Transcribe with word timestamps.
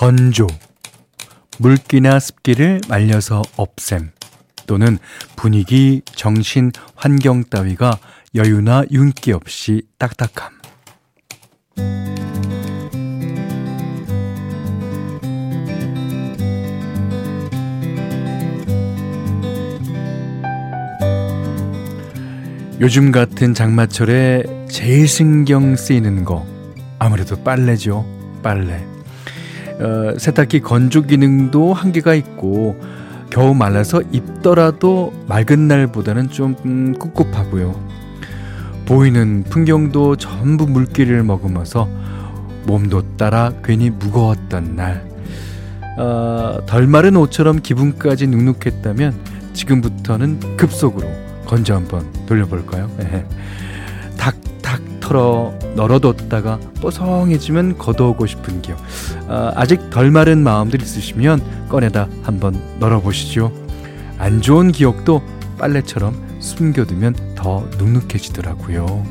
건조, 0.00 0.46
물기나 1.58 2.18
습기를 2.18 2.80
말려서 2.88 3.42
없앰, 3.56 4.12
또는 4.66 4.96
분위기, 5.36 6.00
정신, 6.06 6.72
환경 6.94 7.44
따위가 7.44 7.98
여유나 8.34 8.84
윤기 8.90 9.32
없이 9.32 9.82
딱딱함. 9.98 10.58
요즘 22.80 23.12
같은 23.12 23.52
장마철에 23.52 24.44
제일 24.70 25.06
신경 25.06 25.76
쓰이는 25.76 26.24
거 26.24 26.46
아무래도 26.98 27.36
빨래죠. 27.44 28.06
빨래. 28.42 28.82
어, 29.80 30.18
세탁기 30.18 30.60
건조 30.60 31.02
기능도 31.02 31.72
한계가 31.72 32.14
있고 32.14 32.78
겨우 33.30 33.54
말라서 33.54 34.02
입더라도 34.12 35.12
맑은 35.26 35.68
날보다는 35.68 36.28
좀 36.30 36.54
음, 36.64 36.94
꿉꿉하고요. 36.98 37.74
보이는 38.84 39.44
풍경도 39.44 40.16
전부 40.16 40.66
물기를 40.66 41.22
머금어서 41.22 41.88
몸도 42.66 43.16
따라 43.16 43.52
괜히 43.64 43.88
무거웠던 43.90 44.76
날. 44.76 45.08
어, 45.96 46.58
덜 46.66 46.86
마른 46.86 47.16
옷처럼 47.16 47.60
기분까지 47.62 48.26
눅눅했다면 48.26 49.14
지금부터는 49.52 50.56
급속으로 50.56 51.08
건조 51.46 51.74
한번 51.74 52.06
돌려볼까요? 52.26 52.90
털어 55.10 55.52
널어뒀다가 55.74 56.60
뽀송해지면 56.80 57.78
걷어오고 57.78 58.26
싶은 58.26 58.62
기억. 58.62 58.78
아, 59.26 59.52
아직 59.56 59.90
덜 59.90 60.12
마른 60.12 60.44
마음들 60.44 60.80
있으시면 60.80 61.68
꺼내다 61.68 62.08
한번 62.22 62.60
널어보시죠. 62.78 63.52
안 64.18 64.40
좋은 64.40 64.70
기억도 64.70 65.20
빨래처럼 65.58 66.14
숨겨두면 66.38 67.34
더 67.34 67.66
눅눅해지더라고요. 67.78 69.04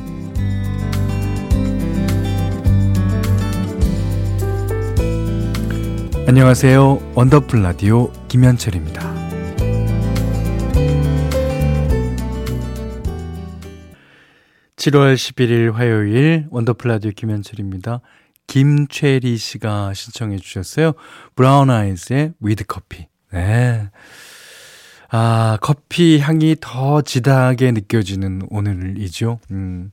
안녕하세요. 6.26 6.98
원더풀 7.14 7.62
라디오 7.62 8.10
김현철입니다. 8.28 9.09
7월 14.80 15.14
11일 15.14 15.72
화요일 15.72 16.46
원더풀 16.48 16.88
라디오 16.88 17.10
김현철입니다. 17.10 18.00
김최리 18.46 19.36
씨가 19.36 19.92
신청해 19.92 20.38
주셨어요. 20.38 20.94
브라운 21.34 21.68
아이즈의 21.68 22.32
With 22.40 22.64
Coffee. 22.64 23.06
네. 23.30 23.90
아, 25.10 25.58
커피 25.60 26.18
향이 26.18 26.56
더 26.62 27.02
진하게 27.02 27.72
느껴지는 27.72 28.40
오늘이죠. 28.48 29.40
음. 29.50 29.90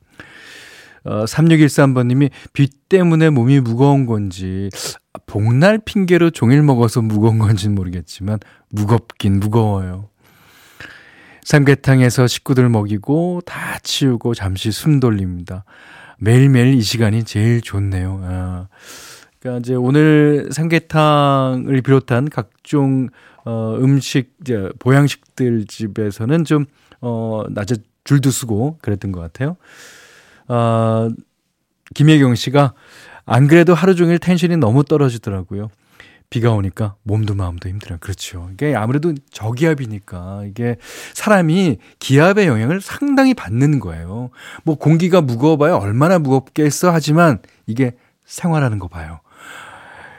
어, 1.03 1.25
3613번님이 1.25 2.31
비 2.53 2.69
때문에 2.87 3.29
몸이 3.29 3.59
무거운 3.59 4.05
건지, 4.05 4.69
복날 5.25 5.79
핑계로 5.79 6.29
종일 6.29 6.63
먹어서 6.63 7.01
무거운 7.01 7.39
건지는 7.39 7.75
모르겠지만, 7.75 8.39
무겁긴 8.69 9.41
무거워요. 9.41 10.07
삼계탕에서 11.47 12.27
식구들 12.27 12.67
먹이고 12.67 13.39
다 13.45 13.79
치우고 13.81 14.33
잠시 14.33 14.69
숨 14.69 14.99
돌립니다. 14.99 15.63
매일매일 16.19 16.73
이 16.73 16.81
시간이 16.81 17.23
제일 17.23 17.61
좋네요. 17.61 18.19
아. 18.21 18.67
그러니까 19.39 19.61
이제 19.61 19.73
오늘 19.73 20.49
삼계탕을 20.51 21.81
비롯한 21.83 22.27
각종 22.27 23.07
어 23.45 23.77
음식 23.79 24.35
이제 24.41 24.69
보양식들 24.79 25.67
집에서는 25.67 26.43
좀어 26.43 27.45
낮에 27.51 27.77
줄도 28.03 28.29
쓰고 28.29 28.79
그랬던 28.81 29.13
것 29.13 29.21
같아요. 29.21 29.55
아 30.49 31.09
김혜경 31.95 32.35
씨가 32.35 32.73
안 33.25 33.47
그래도 33.47 33.73
하루 33.73 33.95
종일 33.95 34.19
텐션이 34.19 34.57
너무 34.57 34.83
떨어지더라고요. 34.83 35.69
비가 36.29 36.51
오니까 36.51 36.95
몸도 37.03 37.35
마음도 37.35 37.69
힘들어요. 37.69 37.99
그렇죠. 38.01 38.49
이게 38.53 38.75
아무래도 38.75 39.13
저기압이니까 39.31 40.43
이게 40.45 40.75
사람이 41.13 41.77
기압의 41.99 42.47
영향을 42.47 42.81
상당히 42.81 43.33
받는 43.33 43.79
거예요. 43.79 44.29
뭐 44.63 44.75
공기가 44.75 45.21
무거워봐야 45.21 45.75
얼마나 45.75 46.19
무겁겠어 46.19 46.91
하지만 46.91 47.39
이게 47.65 47.95
생활하는 48.25 48.77
거 48.77 48.89
봐요. 48.89 49.21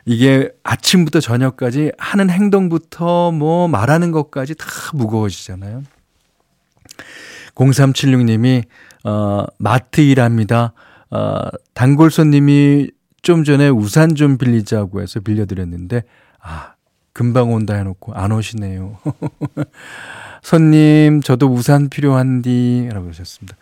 이게 0.06 0.50
아침부터 0.62 1.20
저녁까지 1.20 1.92
하는 1.98 2.30
행동부터 2.30 3.30
뭐 3.30 3.68
말하는 3.68 4.10
것까지 4.10 4.54
다 4.54 4.66
무거워지잖아요. 4.94 5.82
0376님이 7.54 8.64
어 9.04 9.44
마트 9.58 10.00
일합니다. 10.00 10.72
어 11.10 11.40
단골 11.74 12.10
손님이 12.10 12.88
좀 13.22 13.44
전에 13.44 13.68
우산 13.68 14.14
좀 14.14 14.38
빌리자고 14.38 15.02
해서 15.02 15.20
빌려드렸는데, 15.20 16.02
아, 16.40 16.74
금방 17.12 17.52
온다 17.52 17.74
해놓고 17.74 18.14
안 18.14 18.32
오시네요. 18.32 18.98
손님, 20.42 21.20
저도 21.20 21.48
우산 21.48 21.88
필요한디, 21.88 22.90
라고 22.92 23.08
하셨습니다. 23.08 23.56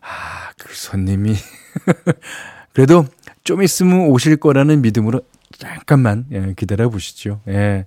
아, 0.00 0.50
그 0.58 0.74
손님이. 0.74 1.34
그래도 2.72 3.06
좀 3.44 3.62
있으면 3.62 4.08
오실 4.08 4.36
거라는 4.36 4.82
믿음으로 4.82 5.22
잠깐만 5.56 6.26
예, 6.32 6.52
기다려 6.56 6.88
보시죠. 6.88 7.40
예. 7.48 7.86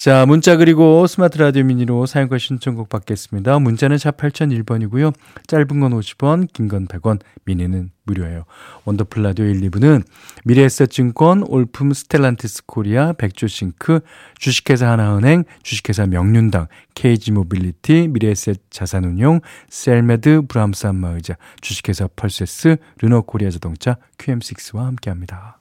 자, 0.00 0.24
문자 0.24 0.56
그리고 0.56 1.06
스마트 1.06 1.36
라디오 1.36 1.62
미니로 1.62 2.06
사용과 2.06 2.38
신청곡 2.38 2.88
받겠습니다. 2.88 3.58
문자는 3.58 3.98
샵 3.98 4.16
8001번이고요. 4.16 5.12
짧은 5.46 5.78
건 5.78 5.92
50원, 5.92 6.50
긴 6.54 6.68
건 6.68 6.86
100원, 6.86 7.20
미니는 7.44 7.90
무료예요. 8.04 8.44
원더풀 8.86 9.22
라디오 9.22 9.44
1, 9.44 9.60
2부는 9.60 10.02
미래에셋증권, 10.46 11.44
올품 11.46 11.92
스텔란티스 11.92 12.64
코리아, 12.64 13.12
백조싱크, 13.12 14.00
주식회사 14.38 14.88
하나은행, 14.88 15.44
주식회사 15.62 16.06
명륜당, 16.06 16.68
KG모빌리티, 16.94 18.08
미래에셋 18.08 18.56
자산운용, 18.70 19.40
셀메드, 19.68 20.46
브람스 20.48 20.86
안마의자, 20.86 21.36
주식회사 21.60 22.08
펄세스, 22.16 22.78
르노코리아 23.02 23.50
자동차, 23.50 23.98
QM6와 24.16 24.78
함께합니다. 24.78 25.58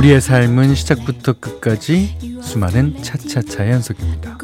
우리의 0.00 0.22
삶은 0.22 0.74
시작부터 0.74 1.34
끝까지 1.34 2.16
수많은 2.40 3.02
차차차의 3.02 3.72
연속입니다. 3.72 4.38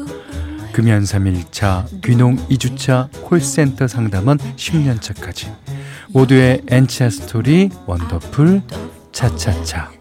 금연 0.71 1.01
3일차, 1.01 2.03
귀농 2.03 2.35
2주차, 2.47 3.09
콜센터 3.23 3.87
상담원 3.87 4.37
10년차까지 4.37 5.51
모두의 6.09 6.61
엔차 6.67 7.09
스토리 7.09 7.71
원더풀 7.87 8.61
차차차 9.11 9.96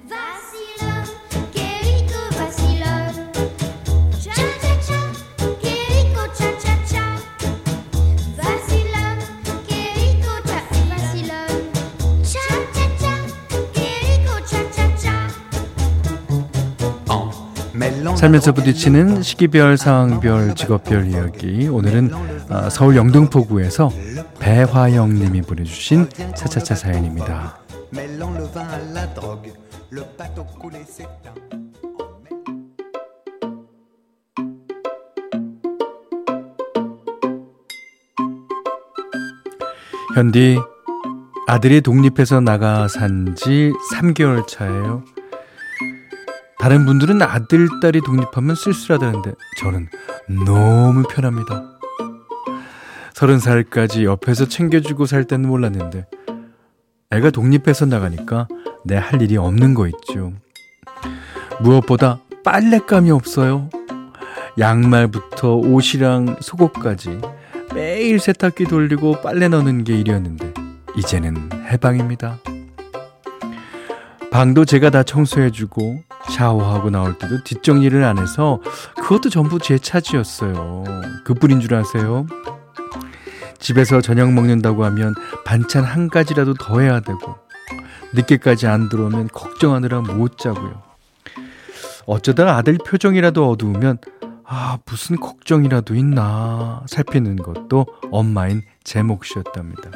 살면서 18.14 18.52
부딪히는 18.52 19.22
시기별, 19.22 19.76
상황별, 19.76 20.54
직업별 20.54 21.06
이야기. 21.10 21.66
오늘은 21.68 22.10
아, 22.48 22.68
서울 22.70 22.96
영등포구에서 22.96 23.90
배화영 24.38 25.14
님이 25.14 25.42
보내주신 25.42 26.08
차차차 26.36 26.74
사연입니다. 26.74 27.58
현디, 40.14 40.58
아들이 41.46 41.80
독립해서 41.80 42.40
나가 42.40 42.88
산 42.88 43.34
지 43.36 43.72
3개월 43.92 44.46
차예요. 44.46 45.02
다른 46.58 46.84
분들은 46.86 47.22
아들, 47.22 47.68
딸이 47.80 48.00
독립하면 48.04 48.56
쓸쓸하다는데 48.56 49.32
저는 49.58 49.88
너무 50.44 51.02
편합니다. 51.04 51.62
서른 53.12 53.38
살까지 53.38 54.04
옆에서 54.04 54.46
챙겨주고 54.46 55.06
살 55.06 55.24
때는 55.24 55.48
몰랐는데 55.48 56.06
애가 57.10 57.30
독립해서 57.30 57.86
나가니까 57.86 58.48
내 58.84 58.96
할 58.96 59.20
일이 59.22 59.36
없는 59.36 59.74
거 59.74 59.86
있죠. 59.88 60.32
무엇보다 61.60 62.20
빨랫감이 62.44 63.10
없어요. 63.10 63.68
양말부터 64.58 65.56
옷이랑 65.56 66.36
속옷까지 66.40 67.20
매일 67.74 68.18
세탁기 68.18 68.64
돌리고 68.64 69.20
빨래 69.20 69.48
넣는 69.48 69.84
게 69.84 69.98
일이었는데 69.98 70.52
이제는 70.96 71.50
해방입니다. 71.70 72.38
방도 74.30 74.64
제가 74.64 74.90
다 74.90 75.02
청소해주고 75.02 76.02
샤워하고 76.30 76.90
나올 76.90 77.18
때도 77.18 77.42
뒷정리를 77.44 78.02
안 78.04 78.18
해서 78.18 78.60
그것도 78.96 79.30
전부 79.30 79.58
제 79.58 79.78
차지였어요. 79.78 80.84
그뿐인 81.24 81.60
줄 81.60 81.74
아세요? 81.74 82.26
집에서 83.58 84.00
저녁 84.00 84.32
먹는다고 84.32 84.84
하면 84.84 85.14
반찬 85.44 85.84
한 85.84 86.08
가지라도 86.08 86.54
더 86.54 86.80
해야 86.80 87.00
되고 87.00 87.36
늦게까지 88.12 88.66
안 88.66 88.88
들어오면 88.88 89.28
걱정하느라 89.28 90.00
못 90.00 90.38
자고요. 90.38 90.82
어쩌다 92.06 92.56
아들 92.56 92.78
표정이라도 92.78 93.50
어두우면 93.50 93.98
아 94.44 94.78
무슨 94.86 95.16
걱정이라도 95.16 95.94
있나 95.96 96.84
살피는 96.86 97.36
것도 97.36 97.86
엄마인 98.12 98.62
제 98.84 99.02
몫이었답니다. 99.02 99.90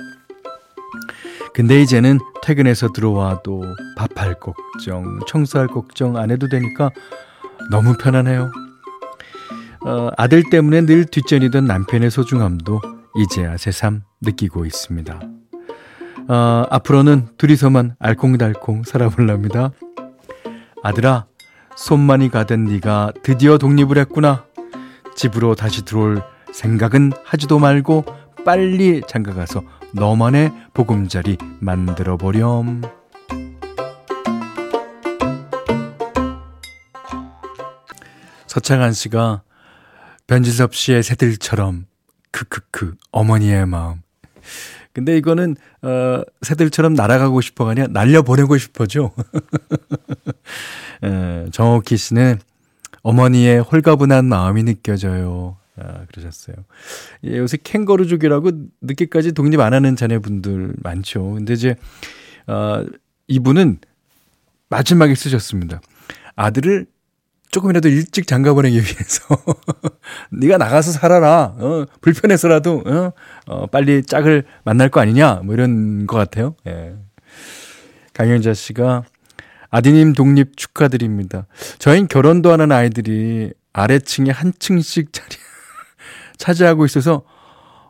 근데 1.53 1.83
이제는 1.83 2.19
퇴근해서 2.43 2.89
들어와도 2.93 3.63
밥할 3.97 4.39
걱정, 4.41 5.21
청소할 5.27 5.67
걱정 5.67 6.17
안 6.17 6.31
해도 6.31 6.49
되니까 6.49 6.91
너무 7.71 7.97
편하네요. 7.97 8.51
어, 9.85 10.11
아들 10.17 10.43
때문에 10.51 10.83
늘 10.83 11.05
뒷전이던 11.05 11.65
남편의 11.65 12.11
소중함도 12.11 12.81
이제야 13.17 13.57
새삼 13.57 14.03
느끼고 14.21 14.67
있습니다. 14.67 15.21
어, 16.29 16.67
앞으로는 16.71 17.29
둘이서만 17.39 17.97
알콩달콩 17.99 18.85
살아볼랍니다. 18.85 19.73
아들아, 20.83 21.27
손만이 21.77 22.31
가던 22.31 22.65
네가 22.65 23.13
드디어 23.23 23.59
독립을 23.59 23.99
했구나. 23.99 24.45
집으로 25.17 25.55
다시 25.55 25.85
들어올 25.85 26.23
생각은 26.53 27.13
하지도 27.25 27.59
말고 27.59 28.05
빨리 28.45 29.03
장가가서 29.07 29.63
너만의 29.93 30.53
보금자리 30.73 31.37
만들어 31.61 32.17
보렴. 32.17 32.83
서창한 38.47 38.93
씨가 38.93 39.43
변진섭 40.27 40.75
씨의 40.75 41.03
새들처럼 41.03 41.87
크크크 42.31 42.95
어머니의 43.13 43.67
마음. 43.67 44.03
근데 44.93 45.17
이거는 45.17 45.57
어 45.83 46.23
새들처럼 46.43 46.95
날아가고 46.95 47.41
싶어가 47.41 47.71
아니라 47.73 47.87
날려 47.89 48.23
보내고 48.23 48.59
싶어죠. 48.59 49.13
에, 51.03 51.47
정옥희 51.53 51.97
씨는 51.97 52.41
어머니의 53.03 53.61
홀가분한 53.61 54.25
마음이 54.25 54.65
느껴져요. 54.65 55.60
아, 55.81 56.05
그러셨어요. 56.09 56.57
예, 57.25 57.39
요새 57.39 57.57
캥거루족이라고 57.63 58.51
늦게까지 58.83 59.33
독립 59.33 59.61
안 59.61 59.73
하는 59.75 59.97
자녀분들 59.97 60.75
많죠. 60.83 61.33
근데 61.35 61.55
이제, 61.55 61.77
어, 62.47 62.85
이분은 63.29 63.79
마지막에 64.69 65.15
쓰셨습니다. 65.15 65.81
아들을 66.37 66.87
조금이라도 67.51 67.89
일찍 67.89 68.27
장가 68.27 68.55
보내기 68.55 68.77
위해서 68.77 69.25
네가 70.31 70.57
나가서 70.59 70.93
살아라. 70.93 71.55
어, 71.59 71.87
불편해서라도 72.01 72.85
어, 72.87 73.13
어, 73.47 73.67
빨리 73.67 74.03
짝을 74.03 74.45
만날 74.65 74.89
거 74.89 75.01
아니냐. 75.01 75.41
뭐 75.45 75.55
이런 75.55 76.07
것 76.07 76.17
같아요. 76.17 76.55
예. 76.67 76.95
강현자 78.15 78.55
씨가 78.55 79.05
아디님 79.71 80.13
독립 80.13 80.57
축하드립니다. 80.57 81.47
저희는 81.79 82.09
결혼도 82.09 82.53
하는 82.53 82.71
아이들이 82.71 83.53
아래층에 83.73 84.31
한 84.31 84.53
층씩 84.59 85.13
자리 85.13 85.37
차지하고 86.41 86.85
있어서 86.87 87.23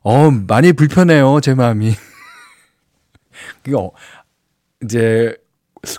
어 0.03 0.31
많이 0.31 0.73
불편해요 0.73 1.41
제 1.41 1.55
마음이. 1.55 1.95
그게 3.63 3.77
어, 3.77 3.91
이제 4.83 5.35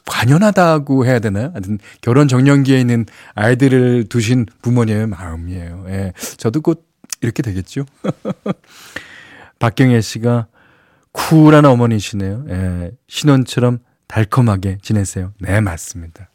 관연하다고 0.05 1.05
해야 1.05 1.19
되나요? 1.19 1.49
하여튼 1.53 1.79
결혼 2.01 2.27
정년기에 2.27 2.79
있는 2.79 3.05
아이들을 3.33 4.05
두신 4.09 4.45
부모님의 4.61 5.07
마음이에요. 5.07 5.85
예. 5.87 6.13
저도 6.37 6.61
곧 6.61 6.85
이렇게 7.21 7.41
되겠죠. 7.41 7.85
박경혜 9.59 10.01
씨가 10.01 10.47
쿨한 11.11 11.65
어머니시네요. 11.65 12.45
예. 12.49 12.91
신혼처럼 13.07 13.79
달콤하게 14.07 14.79
지내세요. 14.81 15.33
네, 15.39 15.61
맞습니다. 15.61 16.30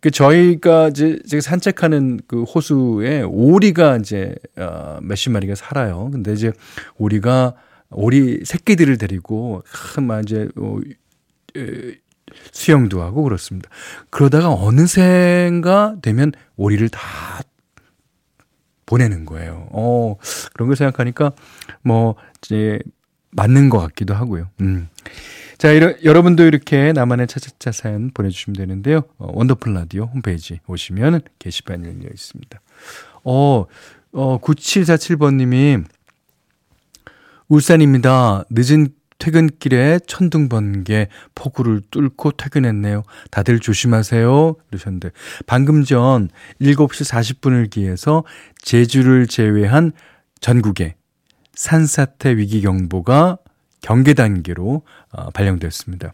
그 0.00 0.10
저희가 0.10 0.88
이제 0.88 1.18
제가 1.26 1.40
산책하는 1.40 2.20
그 2.26 2.44
호수에 2.44 3.22
오리가 3.22 3.96
이제 3.96 4.34
어 4.56 4.98
몇십 5.02 5.32
마리가 5.32 5.54
살아요. 5.54 6.10
근데 6.12 6.32
이제 6.32 6.52
오리가 6.96 7.54
오리 7.90 8.44
새끼들을 8.44 8.98
데리고 8.98 9.62
막 10.00 10.20
이제 10.20 10.48
어, 10.56 10.78
수영도 12.52 13.02
하고 13.02 13.22
그렇습니다. 13.22 13.68
그러다가 14.10 14.50
어느샌가 14.52 15.96
되면 16.02 16.32
오리를 16.56 16.88
다 16.90 17.00
보내는 18.86 19.24
거예요. 19.24 19.68
어, 19.72 20.16
그런 20.54 20.68
걸 20.68 20.76
생각하니까 20.76 21.32
뭐 21.82 22.14
이제 22.42 22.78
맞는 23.30 23.68
것 23.68 23.78
같기도 23.78 24.14
하고요. 24.14 24.48
음. 24.60 24.88
자, 25.58 25.72
이러, 25.72 25.92
여러분도 26.04 26.44
이렇게 26.44 26.92
나만의 26.92 27.26
차차차 27.26 27.72
사연 27.72 28.12
보내주시면 28.12 28.56
되는데요. 28.56 29.02
어, 29.18 29.28
원더풀 29.34 29.74
라디오 29.74 30.04
홈페이지 30.04 30.60
오시면 30.68 31.22
게시판이 31.40 31.84
열려 31.84 32.08
있습니다. 32.14 32.60
어, 33.24 33.66
어, 34.12 34.38
9747번님이 34.40 35.84
울산입니다. 37.48 38.44
늦은 38.50 38.90
퇴근길에 39.18 39.98
천둥 40.06 40.48
번개 40.48 41.08
폭우를 41.34 41.80
뚫고 41.90 42.32
퇴근했네요. 42.32 43.02
다들 43.32 43.58
조심하세요. 43.58 44.54
그러셨는데 44.68 45.10
방금 45.46 45.82
전 45.82 46.28
7시 46.60 47.36
40분을 47.36 47.68
기해서 47.68 48.22
제주를 48.62 49.26
제외한 49.26 49.90
전국에 50.40 50.94
산사태 51.54 52.36
위기 52.36 52.60
경보가 52.60 53.38
경계 53.80 54.14
단계로 54.14 54.82
어, 55.12 55.30
발령되었습니다. 55.30 56.12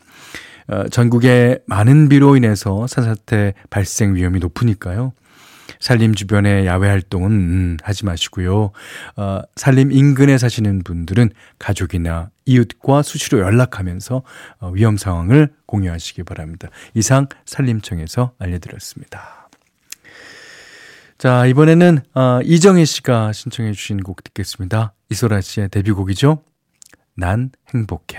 어, 0.68 0.88
전국에 0.88 1.58
많은 1.66 2.08
비로 2.08 2.36
인해서 2.36 2.86
산사태 2.86 3.54
발생 3.70 4.14
위험이 4.14 4.38
높으니까요. 4.40 5.12
산림 5.80 6.14
주변의 6.14 6.66
야외 6.66 6.88
활동은 6.88 7.30
음, 7.30 7.76
하지 7.82 8.04
마시고요. 8.04 8.70
어, 9.16 9.40
산림 9.56 9.92
인근에 9.92 10.38
사시는 10.38 10.82
분들은 10.82 11.30
가족이나 11.58 12.30
이웃과 12.46 13.02
수시로 13.02 13.40
연락하면서 13.40 14.22
어, 14.60 14.70
위험 14.70 14.96
상황을 14.96 15.52
공유하시기 15.66 16.22
바랍니다. 16.24 16.68
이상 16.94 17.26
산림청에서 17.46 18.32
알려드렸습니다. 18.38 19.48
자, 21.18 21.46
이번에는 21.46 22.00
어, 22.14 22.40
이정혜 22.44 22.84
씨가 22.84 23.32
신청해 23.32 23.72
주신 23.72 24.02
곡 24.02 24.22
듣겠습니다. 24.24 24.94
이소라 25.10 25.40
씨의 25.40 25.68
데뷔곡이죠. 25.70 26.42
난 27.16 27.50
행복해. 27.72 28.18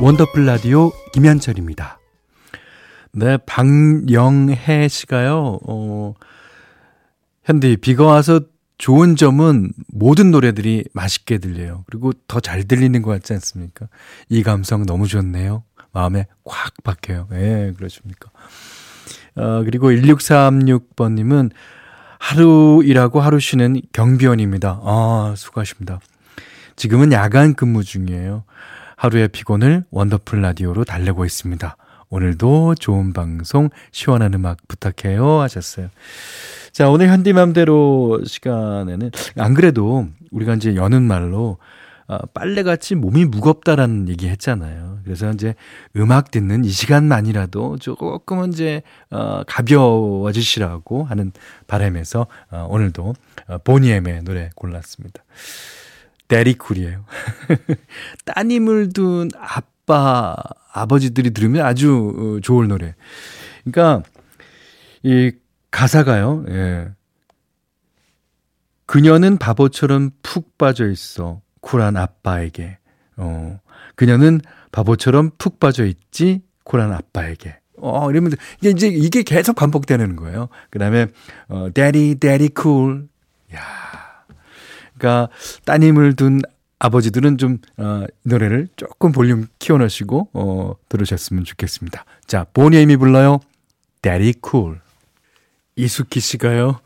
원더풀 0.00 0.44
라디오 0.44 0.92
김현철입니다. 1.12 1.98
네, 3.12 3.36
박영혜 3.46 4.88
씨가요, 4.88 5.60
어, 5.66 6.14
현디, 7.44 7.76
비가 7.78 8.04
와서 8.04 8.40
좋은 8.76 9.14
점은 9.16 9.72
모든 9.88 10.30
노래들이 10.32 10.84
맛있게 10.92 11.38
들려요. 11.38 11.84
그리고 11.86 12.12
더 12.26 12.40
잘 12.40 12.64
들리는 12.64 13.00
것 13.02 13.10
같지 13.12 13.32
않습니까? 13.34 13.88
이 14.28 14.42
감성 14.42 14.84
너무 14.84 15.06
좋네요. 15.06 15.62
마음에 15.94 16.26
꽉 16.44 16.74
박혀요. 16.82 17.28
예, 17.32 17.36
네, 17.36 17.72
그렇습니까? 17.76 18.30
어, 19.36 19.62
그리고 19.64 19.90
1636번님은 19.90 21.50
하루 22.18 22.82
일하고 22.84 23.20
하루 23.20 23.40
쉬는 23.40 23.80
경비원입니다. 23.92 24.80
아, 24.82 25.34
수고하십니다. 25.36 26.00
지금은 26.76 27.12
야간 27.12 27.54
근무 27.54 27.84
중이에요. 27.84 28.44
하루의 28.96 29.28
피곤을 29.28 29.84
원더풀 29.90 30.40
라디오로 30.40 30.84
달래고 30.84 31.24
있습니다. 31.24 31.76
오늘도 32.10 32.76
좋은 32.76 33.12
방송, 33.12 33.70
시원한 33.90 34.34
음악 34.34 34.58
부탁해요. 34.68 35.40
하셨어요. 35.40 35.88
자, 36.72 36.88
오늘 36.88 37.08
현디맘대로 37.08 38.24
시간에는, 38.24 39.10
안 39.38 39.54
그래도 39.54 40.08
우리가 40.30 40.54
이제 40.54 40.76
여는 40.76 41.02
말로, 41.02 41.58
어, 41.58 41.58
빨래같이 42.34 42.94
몸이 42.94 43.24
무겁다라는 43.24 44.08
얘기 44.08 44.28
했잖아요. 44.28 45.00
그래서 45.04 45.30
이제 45.30 45.54
음악 45.96 46.30
듣는 46.30 46.64
이 46.64 46.68
시간만이라도 46.68 47.78
조금은 47.78 48.52
이제, 48.52 48.82
어, 49.10 49.42
가벼워지시라고 49.46 51.04
하는 51.04 51.32
바람에서, 51.66 52.26
어, 52.50 52.66
오늘도, 52.68 53.14
어, 53.48 53.58
보니엠의 53.58 54.24
노래 54.24 54.50
골랐습니다. 54.54 55.22
데리쿨이에요. 56.28 57.04
따님을 58.24 58.92
둔 58.92 59.30
아빠, 59.38 60.36
아버지들이 60.72 61.30
들으면 61.30 61.64
아주 61.64 62.36
어, 62.36 62.40
좋을 62.40 62.68
노래. 62.68 62.94
그러니까, 63.64 64.02
이 65.02 65.32
가사가요, 65.70 66.44
예. 66.48 66.88
그녀는 68.86 69.38
바보처럼 69.38 70.10
푹 70.22 70.56
빠져 70.58 70.88
있어. 70.88 71.40
쿨한 71.64 71.96
아빠에게. 71.96 72.78
어. 73.16 73.58
그녀는 73.96 74.40
바보처럼 74.70 75.30
푹 75.38 75.58
빠져 75.58 75.86
있지. 75.86 76.42
쿨한 76.64 76.92
아빠에게. 76.92 77.56
어, 77.78 78.10
이러면 78.10 78.32
이게 78.60 78.70
이제 78.70 78.88
이게 78.88 79.22
계속 79.22 79.56
반복되는 79.56 80.16
거예요. 80.16 80.48
그다음에 80.70 81.06
어, 81.48 81.68
daddy 81.74 82.14
daddy 82.16 82.50
cool. 82.56 83.08
야. 83.54 83.60
그러니까 84.96 85.28
따님을 85.64 86.16
둔 86.16 86.40
아버지들은 86.78 87.38
좀 87.38 87.58
어, 87.78 88.04
노래를 88.24 88.68
조금 88.76 89.12
볼륨 89.12 89.46
키워 89.58 89.78
놓으시고 89.78 90.28
어, 90.34 90.74
들으셨으면 90.88 91.44
좋겠습니다. 91.44 92.04
자, 92.26 92.46
보니엠이 92.52 92.96
불러요. 92.96 93.40
daddy 94.02 94.34
cool. 94.46 94.80
이수키 95.76 96.20
씨가요. 96.20 96.80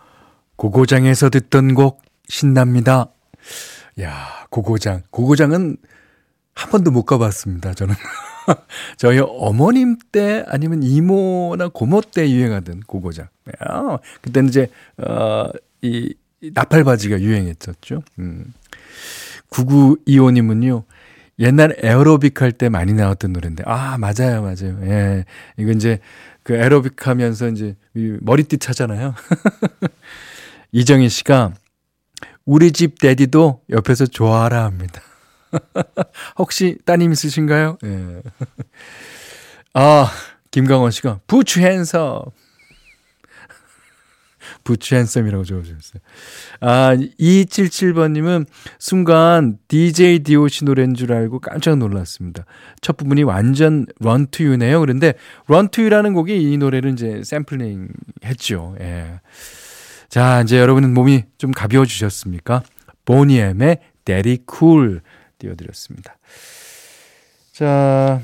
고고장에서 0.56 1.30
듣던 1.30 1.74
곡 1.74 2.02
신납니다. 2.28 3.08
야, 4.00 4.46
고고장. 4.50 5.02
고고장은 5.10 5.76
한 6.54 6.70
번도 6.70 6.90
못 6.90 7.04
가봤습니다, 7.04 7.74
저는. 7.74 7.94
저희 8.96 9.18
어머님 9.20 9.96
때 10.12 10.44
아니면 10.48 10.82
이모나 10.82 11.68
고모 11.68 12.00
때 12.00 12.30
유행하던 12.30 12.80
고고장. 12.86 13.26
야, 13.62 13.98
그때는 14.20 14.48
이제, 14.48 14.68
어, 14.98 15.48
이, 15.82 16.14
나팔바지가 16.40 17.20
유행했었죠. 17.20 18.02
음. 18.20 18.52
9925님은요, 19.50 20.84
옛날 21.40 21.74
에어로빅 21.78 22.40
할 22.42 22.52
때 22.52 22.68
많이 22.68 22.92
나왔던 22.92 23.32
노래인데, 23.32 23.64
아, 23.66 23.96
맞아요, 23.98 24.42
맞아요. 24.42 24.78
예. 24.82 25.24
이거 25.56 25.70
이제 25.72 26.00
그 26.42 26.54
에어로빅 26.54 27.06
하면서 27.06 27.48
이제 27.48 27.76
머리띠 27.94 28.58
차잖아요. 28.58 29.14
이정희 30.72 31.08
씨가 31.08 31.52
우리 32.48 32.72
집 32.72 32.98
데디도 32.98 33.60
옆에서 33.68 34.06
좋아하라 34.06 34.64
합니다. 34.64 35.02
혹시 36.38 36.78
따님 36.86 37.12
있으신가요? 37.12 37.76
예. 37.84 38.22
아, 39.74 40.10
김강원 40.50 40.90
씨가 40.90 41.20
부추 41.26 41.60
핸섬. 41.60 42.22
부추 44.64 44.94
핸섬이라고 44.94 45.44
적어주셨어요. 45.44 46.00
아, 46.60 46.96
277번님은 46.96 48.46
순간 48.78 49.58
DJ 49.68 50.20
DOC 50.20 50.64
노래인 50.64 50.94
줄 50.94 51.12
알고 51.12 51.40
깜짝 51.40 51.76
놀랐습니다. 51.76 52.46
첫 52.80 52.96
부분이 52.96 53.24
완전 53.24 53.84
런 54.00 54.26
투유네요. 54.26 54.80
그런데 54.80 55.12
런 55.48 55.68
투유라는 55.68 56.14
곡이 56.14 56.50
이 56.50 56.56
노래를 56.56 56.92
이제 56.92 57.20
샘플링 57.22 57.88
했죠. 58.24 58.74
예. 58.80 59.20
자, 60.08 60.40
이제 60.40 60.58
여러분은 60.58 60.94
몸이 60.94 61.24
좀 61.36 61.50
가벼워지셨습니까? 61.50 62.62
보니엠의 63.04 63.80
Daddy 64.04 64.38
Cool 64.50 65.02
띄워드렸습니다. 65.38 66.16
자, 67.52 68.20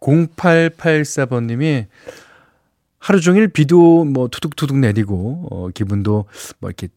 0884번님이 0.00 1.86
하루 2.98 3.20
종일 3.20 3.48
비도 3.48 4.04
뭐 4.04 4.28
투둑투둑 4.28 4.78
내리고, 4.78 5.48
어, 5.50 5.68
기분도 5.70 6.26
뭐 6.60 6.70
이렇게 6.70 6.88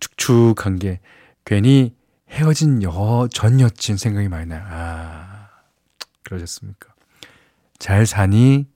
축축한 0.00 0.78
게 0.78 1.00
괜히 1.44 1.94
헤어진 2.28 2.82
여, 2.82 3.28
전 3.30 3.60
여친 3.60 3.96
생각이 3.96 4.28
많이 4.28 4.46
나요. 4.46 4.62
아, 4.66 5.48
그러셨습니까? 6.24 6.92
잘 7.78 8.06
사니? 8.06 8.66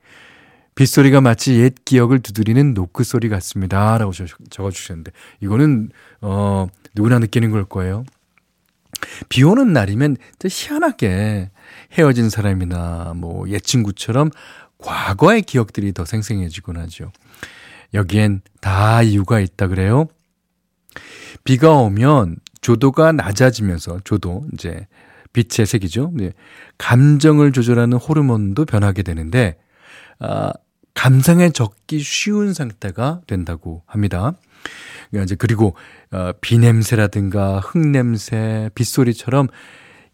빗소리가 0.76 1.20
마치 1.20 1.58
옛 1.60 1.74
기억을 1.84 2.20
두드리는 2.20 2.74
노크 2.74 3.02
소리 3.02 3.28
같습니다. 3.28 3.98
라고 3.98 4.12
적어 4.50 4.70
주셨는데, 4.70 5.10
이거는, 5.40 5.90
어, 6.20 6.66
누구나 6.94 7.18
느끼는 7.18 7.50
걸 7.50 7.64
거예요. 7.64 8.04
비 9.28 9.42
오는 9.42 9.72
날이면 9.72 10.16
희한하게 10.42 11.50
헤어진 11.92 12.30
사람이나 12.30 13.12
뭐 13.16 13.46
옛 13.48 13.62
친구처럼 13.62 14.30
과거의 14.78 15.42
기억들이 15.42 15.92
더 15.92 16.04
생생해지곤 16.04 16.76
하죠. 16.78 17.12
여기엔 17.94 18.40
다 18.60 19.02
이유가 19.02 19.40
있다 19.40 19.68
그래요. 19.68 20.06
비가 21.44 21.72
오면 21.72 22.36
조도가 22.60 23.12
낮아지면서 23.12 24.00
조도 24.04 24.46
이제 24.54 24.86
빛의 25.32 25.66
색이죠. 25.66 26.12
네. 26.14 26.32
감정을 26.78 27.52
조절하는 27.52 27.98
호르몬도 27.98 28.64
변하게 28.64 29.02
되는데 29.02 29.58
아, 30.18 30.52
감상에 30.96 31.50
적기 31.50 32.00
쉬운 32.00 32.54
상태가 32.54 33.20
된다고 33.28 33.82
합니다. 33.86 34.32
그러니까 35.10 35.24
이제 35.24 35.36
그리고 35.36 35.76
어, 36.10 36.32
비 36.40 36.58
냄새라든가 36.58 37.60
흙 37.60 37.78
냄새, 37.78 38.70
빗소리처럼 38.74 39.46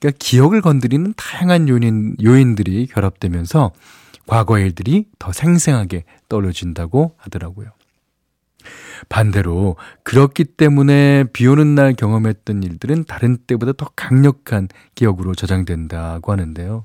그러니까 0.01 0.19
기억을 0.19 0.61
건드리는 0.61 1.15
다양한 1.17 1.69
요인 1.69 2.17
요인들이 2.23 2.89
결합되면서 2.89 3.73
과거의 4.27 4.67
일들이 4.67 5.07
더 5.19 5.33
생생하게 5.33 6.05
떠올려진다고 6.29 7.15
하더라고요. 7.17 7.71
반대로 9.09 9.77
그렇기 10.03 10.45
때문에 10.45 11.25
비 11.33 11.47
오는 11.47 11.75
날 11.75 11.95
경험했던 11.95 12.63
일들은 12.63 13.05
다른 13.05 13.37
때보다 13.37 13.73
더 13.73 13.91
강력한 13.97 14.69
기억으로 14.95 15.35
저장된다고 15.35 16.33
하는데요. 16.33 16.85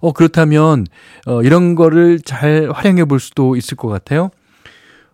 어, 0.00 0.12
그렇다면, 0.12 0.86
어, 1.26 1.42
이런 1.42 1.74
거를 1.74 2.20
잘 2.20 2.70
활용해 2.72 3.04
볼 3.04 3.20
수도 3.20 3.56
있을 3.56 3.76
것 3.76 3.88
같아요. 3.88 4.30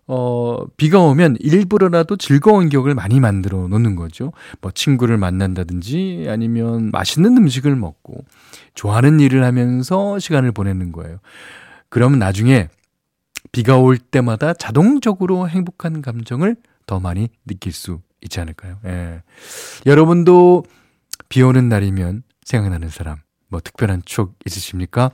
어, 0.08 0.64
비가 0.76 1.00
오면 1.00 1.36
일부러라도 1.40 2.16
즐거운 2.16 2.68
기억을 2.68 2.94
많이 2.94 3.18
만들어 3.18 3.66
놓는 3.66 3.96
거죠. 3.96 4.32
뭐 4.60 4.70
친구를 4.70 5.16
만난다든지 5.18 6.26
아니면 6.28 6.90
맛있는 6.92 7.36
음식을 7.36 7.74
먹고 7.74 8.24
좋아하는 8.74 9.18
일을 9.18 9.42
하면서 9.42 10.18
시간을 10.18 10.52
보내는 10.52 10.92
거예요. 10.92 11.18
그러면 11.88 12.18
나중에 12.20 12.68
비가 13.50 13.78
올 13.78 13.98
때마다 13.98 14.54
자동적으로 14.54 15.48
행복한 15.48 16.02
감정을 16.02 16.56
더 16.86 17.00
많이 17.00 17.28
느낄 17.46 17.72
수 17.72 18.00
있지 18.20 18.38
않을까요? 18.40 18.78
예. 18.84 19.22
여러분도 19.86 20.64
비 21.28 21.42
오는 21.42 21.68
날이면 21.68 22.22
생각나는 22.44 22.90
사람, 22.90 23.16
뭐 23.48 23.60
특별한 23.60 24.02
추억 24.04 24.34
있으십니까? 24.44 25.10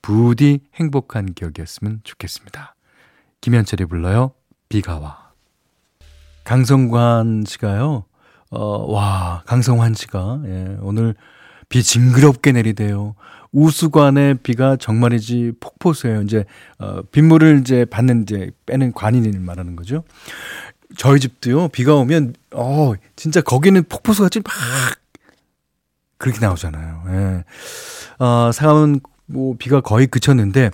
부디 0.00 0.60
행복한 0.74 1.32
기억이었으면 1.32 2.00
좋겠습니다. 2.04 2.74
김현철이 3.40 3.84
불러요. 3.86 4.32
비가 4.68 4.98
와. 4.98 5.32
강성관 6.44 7.44
씨가요. 7.46 8.04
어, 8.50 8.92
와, 8.92 9.42
강성환 9.46 9.94
씨가 9.94 10.42
예, 10.44 10.76
오늘 10.80 11.14
비 11.68 11.82
징그럽게 11.82 12.52
내리대요. 12.52 13.14
우수관에 13.52 14.34
비가 14.34 14.76
정말이지 14.76 15.52
폭포수예요. 15.60 16.22
이제 16.22 16.44
어, 16.78 17.02
빗물을 17.12 17.60
이제 17.60 17.84
받는 17.84 18.22
이제 18.22 18.50
빼는 18.66 18.92
관인을 18.92 19.40
말하는 19.40 19.76
거죠. 19.76 20.04
저희 20.96 21.20
집도요. 21.20 21.68
비가 21.68 21.94
오면 21.94 22.34
어, 22.54 22.92
진짜 23.16 23.40
거기는 23.40 23.82
폭포수 23.84 24.22
같이 24.22 24.40
막 24.40 24.52
그렇게 26.22 26.38
나오잖아요. 26.38 27.02
예. 27.08 27.44
어, 28.24 28.52
상암은 28.52 29.00
뭐 29.26 29.56
비가 29.58 29.80
거의 29.80 30.06
그쳤는데 30.06 30.70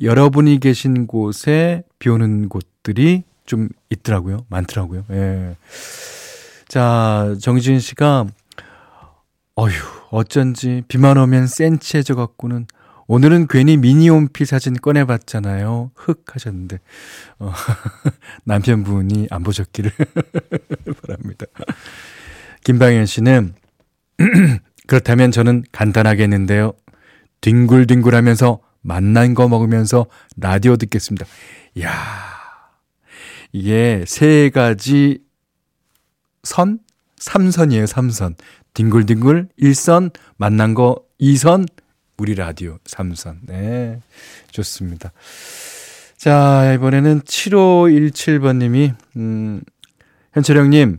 여러분이 0.00 0.60
계신 0.60 1.08
곳에 1.08 1.82
비 1.98 2.08
오는 2.08 2.48
곳들이 2.48 3.24
좀 3.44 3.68
있더라고요. 3.90 4.46
많더라고요. 4.48 5.04
예. 5.10 5.56
자, 6.68 7.34
정지은 7.40 7.80
씨가 7.80 8.26
어휴, 9.56 9.72
어쩐지 10.10 10.84
비만 10.86 11.18
오면 11.18 11.48
센치해져 11.48 12.14
갖고는 12.14 12.68
오늘은 13.08 13.48
괜히 13.48 13.76
미니홈피 13.76 14.44
사진 14.44 14.74
꺼내봤잖아요. 14.74 15.90
흑 15.96 16.24
하셨는데 16.32 16.78
어, 17.40 17.52
남편분이 18.44 19.26
안 19.30 19.42
보셨기를 19.42 19.90
바랍니다. 21.02 21.46
김방현 22.62 23.06
씨는 23.06 23.54
그렇다면 24.86 25.30
저는 25.30 25.64
간단하겠는데요. 25.72 26.72
뒹굴뒹굴하면서 27.40 28.60
만난 28.82 29.34
거 29.34 29.48
먹으면서 29.48 30.06
라디오 30.36 30.76
듣겠습니다. 30.76 31.26
야 31.80 31.90
이게 33.52 34.04
세 34.06 34.50
가지 34.50 35.20
선? 36.42 36.80
삼선이에요, 37.18 37.86
삼선. 37.86 38.34
뒹굴뒹굴 38.74 39.48
1선, 39.60 40.12
만난 40.36 40.74
거 40.74 41.04
2선, 41.20 41.68
우리 42.16 42.34
라디오 42.34 42.78
3선. 42.84 43.38
네. 43.46 44.00
좋습니다. 44.50 45.12
자, 46.16 46.72
이번에는 46.74 47.20
7517번님이, 47.20 48.94
음, 49.16 49.60
현철형님, 50.32 50.98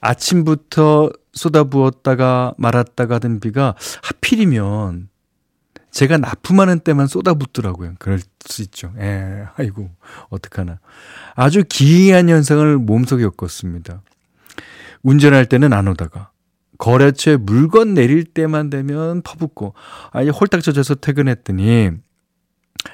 아침부터 0.00 1.10
쏟아부었다가 1.32 2.54
말았다가 2.58 3.16
하던 3.16 3.40
비가 3.40 3.74
하필이면 4.02 5.08
제가 5.90 6.18
납품하는 6.18 6.80
때만 6.80 7.06
쏟아붓더라고요. 7.06 7.94
그럴 7.98 8.20
수 8.46 8.62
있죠. 8.62 8.92
예, 8.98 9.46
아이고, 9.56 9.90
어떡하나. 10.28 10.78
아주 11.34 11.64
기이한 11.68 12.28
현상을 12.28 12.78
몸속에 12.78 13.24
겪었습니다. 13.24 14.02
운전할 15.02 15.46
때는 15.46 15.72
안 15.72 15.88
오다가, 15.88 16.30
거래처에 16.78 17.36
물건 17.36 17.94
내릴 17.94 18.24
때만 18.24 18.70
되면 18.70 19.22
퍼붓고, 19.22 19.74
아니, 20.12 20.30
홀딱 20.30 20.62
젖어서 20.62 20.94
퇴근했더니, 20.94 21.90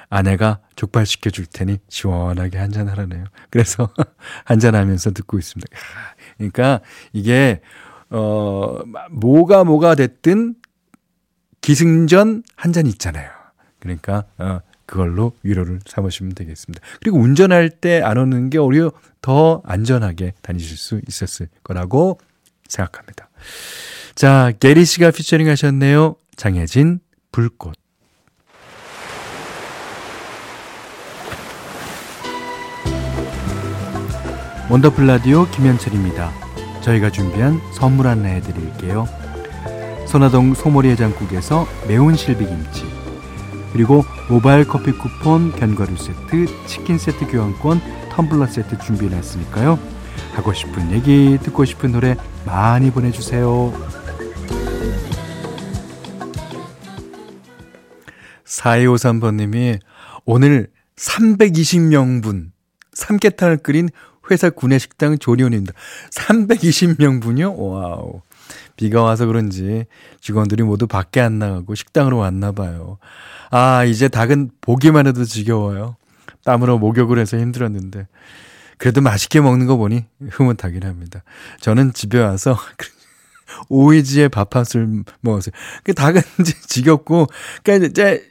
아내가 0.09 0.59
족발 0.75 1.05
시켜 1.05 1.29
줄 1.29 1.45
테니 1.45 1.77
시원하게 1.87 2.57
한잔하라네요. 2.57 3.25
그래서 3.49 3.89
한잔하면서 4.43 5.11
듣고 5.11 5.37
있습니다. 5.37 5.67
그러니까 6.37 6.81
이게, 7.13 7.61
어, 8.09 8.79
뭐가 9.11 9.63
뭐가 9.63 9.95
됐든 9.95 10.55
기승전 11.61 12.43
한 12.55 12.71
잔 12.73 12.85
있잖아요. 12.87 13.29
그러니까, 13.79 14.23
어, 14.37 14.59
그걸로 14.85 15.33
위로를 15.43 15.79
삼으시면 15.85 16.33
되겠습니다. 16.33 16.81
그리고 17.01 17.17
운전할 17.19 17.69
때 17.69 18.01
안 18.01 18.17
오는 18.17 18.49
게 18.49 18.57
오히려 18.57 18.91
더 19.21 19.61
안전하게 19.65 20.33
다니실 20.41 20.77
수 20.77 21.01
있었을 21.07 21.49
거라고 21.63 22.19
생각합니다. 22.69 23.29
자, 24.15 24.51
게리 24.59 24.85
씨가 24.85 25.11
피처링 25.11 25.49
하셨네요. 25.49 26.15
장혜진, 26.37 26.99
불꽃. 27.31 27.75
원더풀 34.69 35.07
라디오 35.07 35.45
김현철입니다. 35.51 36.46
저희가 36.87 37.09
준비한 37.09 37.59
선물 37.73 38.07
안내해 38.07 38.39
드릴게요. 38.39 39.07
선화동 40.07 40.53
소머리 40.53 40.89
해장국에서 40.91 41.67
매운 41.85 42.15
실비김치 42.15 42.85
그리고 43.73 44.05
모바일 44.29 44.65
커피 44.65 44.93
쿠폰, 44.93 45.51
견과류 45.51 45.97
세트, 45.97 46.45
치킨 46.65 46.97
세트 46.97 47.27
교환권, 47.27 47.81
텀블러 48.11 48.47
세트 48.47 48.79
준비해 48.79 49.13
놨으니까요. 49.13 49.77
하고 50.33 50.53
싶은 50.53 50.91
얘기, 50.91 51.37
듣고 51.43 51.65
싶은 51.65 51.91
노래 51.91 52.15
많이 52.45 52.89
보내주세요. 52.89 53.73
4253번님이 58.45 59.79
오늘 60.25 60.69
320명분 60.95 62.51
삼계탕을 62.93 63.57
끓인 63.57 63.89
회사 64.31 64.49
구내식당 64.49 65.17
조리원입니다. 65.19 65.73
320명분요? 66.11 67.55
와우. 67.57 68.21
비가 68.75 69.01
와서 69.01 69.25
그런지 69.25 69.85
직원들이 70.21 70.63
모두 70.63 70.87
밖에 70.87 71.19
안 71.19 71.39
나가고 71.39 71.75
식당으로 71.75 72.17
왔나 72.17 72.51
봐요. 72.51 72.97
아, 73.49 73.83
이제 73.83 74.07
닭은 74.07 74.51
보기만 74.61 75.07
해도 75.07 75.25
지겨워요. 75.25 75.95
땀으로 76.43 76.77
목욕을 76.77 77.19
해서 77.19 77.37
힘들었는데. 77.37 78.07
그래도 78.77 79.01
맛있게 79.01 79.41
먹는 79.41 79.65
거 79.65 79.75
보니 79.75 80.05
흐뭇하긴 80.29 80.83
합니다. 80.83 81.23
저는 81.61 81.93
집에 81.93 82.19
와서 82.19 82.57
오이지에 83.69 84.27
밥 84.27 84.55
한술 84.55 85.03
먹었어요. 85.21 85.51
그 85.83 85.93
닭은 85.93 86.21
이제 86.39 86.53
지겹고, 86.67 87.27
그러니까 87.63 87.87
이제 87.87 88.29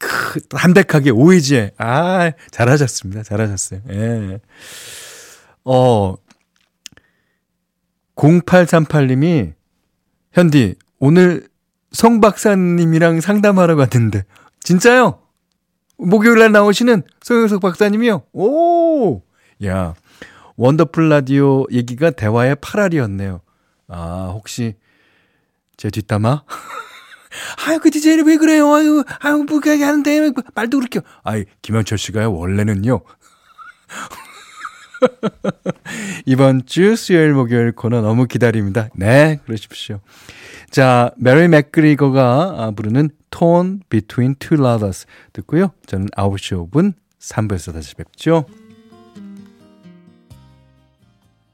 크, 0.00 0.40
담백하게 0.48 1.10
오이지에. 1.10 1.72
아, 1.78 2.32
잘하셨습니다. 2.50 3.22
잘하셨어요. 3.22 3.80
예. 3.90 4.40
어, 5.64 6.14
0838님이 8.16 9.54
현디, 10.32 10.74
오늘 10.98 11.48
성 11.92 12.20
박사님이랑 12.20 13.20
상담하러 13.20 13.76
갔는데, 13.76 14.24
진짜요? 14.60 15.20
목요일날 15.96 16.52
나오시는 16.52 17.02
송영석 17.22 17.60
박사님이요? 17.60 18.24
오! 18.32 19.22
야, 19.64 19.94
원더풀 20.56 21.08
라디오 21.08 21.64
얘기가 21.70 22.10
대화의 22.10 22.56
8알이었네요. 22.56 23.40
아, 23.88 24.30
혹시 24.32 24.74
제 25.76 25.90
뒷담화? 25.90 26.44
아유, 27.66 27.78
그 27.80 27.90
디제이는 27.90 28.26
왜 28.26 28.36
그래요? 28.36 28.72
아유, 28.74 29.04
아유, 29.20 29.44
뭐, 29.48 29.60
그렇게 29.60 29.82
하는데, 29.82 30.30
말도 30.54 30.78
그렇게. 30.78 31.00
아이, 31.22 31.44
김현철 31.62 31.98
씨가요, 31.98 32.32
원래는요. 32.32 33.00
이번 36.26 36.66
주 36.66 36.96
수요일 36.96 37.32
목요일 37.32 37.72
코너 37.72 38.00
너무 38.00 38.26
기다립니다. 38.26 38.88
네, 38.94 39.38
그러십시오. 39.44 40.00
자, 40.70 41.12
메리 41.16 41.48
맥그리거가 41.48 42.72
부르는 42.74 43.10
Torn 43.30 43.80
Between 43.88 44.34
Two 44.38 44.58
Lovers 44.58 45.06
듣고요. 45.32 45.72
저는 45.86 46.08
9시 46.16 46.70
5분 46.70 46.94
3부에서 47.20 47.72
다시 47.72 47.94
뵙죠. 47.94 48.46